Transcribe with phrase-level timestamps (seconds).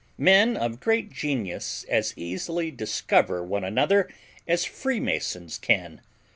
[0.17, 4.09] Men of great genius as easily discover one another
[4.47, 6.01] as freemasons can.